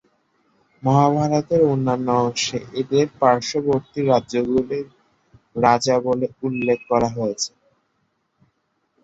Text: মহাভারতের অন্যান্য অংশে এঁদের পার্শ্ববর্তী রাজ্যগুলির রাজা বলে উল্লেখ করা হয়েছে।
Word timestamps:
মহাভারতের 0.83 1.61
অন্যান্য 1.71 2.07
অংশে 2.21 2.59
এঁদের 2.79 3.07
পার্শ্ববর্তী 3.19 3.99
রাজ্যগুলির 4.03 4.87
রাজা 5.55 5.95
বলে 6.05 6.27
উল্লেখ 6.47 6.79
করা 6.89 7.09
হয়েছে। 7.15 7.51